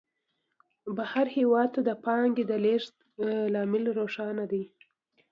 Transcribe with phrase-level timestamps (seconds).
[0.97, 2.95] بهر هېواد ته د پانګې د لېږد
[3.53, 4.63] لامل روښانه دی